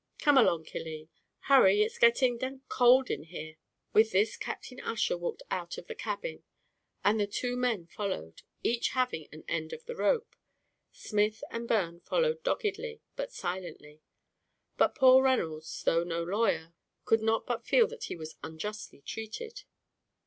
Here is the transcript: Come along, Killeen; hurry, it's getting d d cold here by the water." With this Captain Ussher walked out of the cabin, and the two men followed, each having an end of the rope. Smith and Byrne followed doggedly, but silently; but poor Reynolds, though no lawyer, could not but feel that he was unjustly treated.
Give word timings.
Come 0.19 0.35
along, 0.35 0.63
Killeen; 0.65 1.09
hurry, 1.41 1.83
it's 1.83 1.99
getting 1.99 2.39
d 2.39 2.49
d 2.49 2.59
cold 2.69 3.09
here 3.09 3.19
by 3.19 3.21
the 3.29 3.45
water." 3.45 3.57
With 3.93 4.11
this 4.11 4.35
Captain 4.35 4.79
Ussher 4.79 5.15
walked 5.15 5.43
out 5.51 5.77
of 5.77 5.85
the 5.85 5.93
cabin, 5.93 6.41
and 7.03 7.19
the 7.19 7.27
two 7.27 7.55
men 7.55 7.85
followed, 7.85 8.41
each 8.63 8.89
having 8.97 9.27
an 9.31 9.43
end 9.47 9.73
of 9.73 9.85
the 9.85 9.95
rope. 9.95 10.35
Smith 10.91 11.43
and 11.51 11.67
Byrne 11.67 11.99
followed 11.99 12.41
doggedly, 12.41 13.03
but 13.15 13.31
silently; 13.31 14.01
but 14.75 14.95
poor 14.95 15.21
Reynolds, 15.21 15.83
though 15.83 16.03
no 16.03 16.23
lawyer, 16.23 16.73
could 17.05 17.21
not 17.21 17.45
but 17.45 17.67
feel 17.67 17.85
that 17.89 18.05
he 18.05 18.15
was 18.15 18.37
unjustly 18.41 19.01
treated. 19.03 19.65